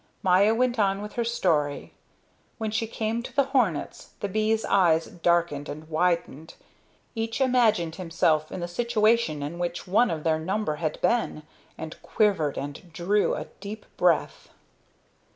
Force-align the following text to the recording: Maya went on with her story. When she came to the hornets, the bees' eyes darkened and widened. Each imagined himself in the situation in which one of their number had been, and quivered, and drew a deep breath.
Maya 0.23 0.55
went 0.55 0.79
on 0.79 1.03
with 1.03 1.13
her 1.13 1.23
story. 1.23 1.93
When 2.57 2.71
she 2.71 2.87
came 2.87 3.21
to 3.21 3.35
the 3.35 3.43
hornets, 3.53 4.13
the 4.19 4.27
bees' 4.27 4.65
eyes 4.65 5.05
darkened 5.05 5.69
and 5.69 5.87
widened. 5.89 6.55
Each 7.13 7.39
imagined 7.39 7.97
himself 7.97 8.51
in 8.51 8.61
the 8.61 8.67
situation 8.67 9.43
in 9.43 9.59
which 9.59 9.85
one 9.87 10.09
of 10.09 10.23
their 10.23 10.39
number 10.39 10.77
had 10.77 10.99
been, 11.01 11.43
and 11.77 12.01
quivered, 12.01 12.57
and 12.57 12.91
drew 12.91 13.35
a 13.35 13.45
deep 13.59 13.85
breath. 13.95 14.49